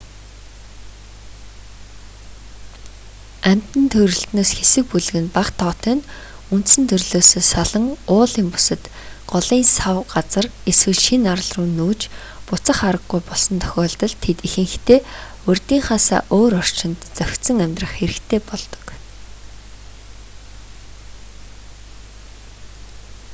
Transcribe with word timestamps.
амьтан 3.51 3.85
төрөлтнөөс 3.93 4.51
хэсэг 4.57 4.85
бүлэг 4.89 5.15
нь 5.21 5.33
бага 5.35 5.53
тоотой 5.61 5.95
нь 5.97 6.07
үндсэн 6.55 6.83
төрлөөсөө 6.91 7.43
салан 7.53 7.85
уулын 8.13 8.47
бүсэд 8.53 8.83
голын 9.31 9.63
сав 9.77 9.95
газар 10.13 10.45
эсвэл 10.71 10.99
шинэ 11.05 11.27
арал 11.33 11.49
руу 11.57 11.67
нүүж 11.77 12.01
буцах 12.47 12.79
араггүй 12.89 13.21
болсон 13.29 13.55
тохиолдолд 13.63 14.17
тэд 14.23 14.39
ихэнхдээ 14.47 14.99
урьдынхаасаа 15.49 16.21
өөр 16.37 16.53
орчинд 16.61 16.99
зохицон 17.17 17.57
амьдрах 17.65 17.93
хэрэгтэй 17.95 18.39
болдог 18.49 18.85